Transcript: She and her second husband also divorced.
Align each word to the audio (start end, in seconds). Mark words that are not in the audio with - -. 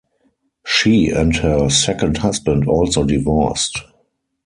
She 0.65 1.09
and 1.11 1.35
her 1.35 1.69
second 1.69 2.17
husband 2.17 2.67
also 2.67 3.03
divorced. 3.03 3.77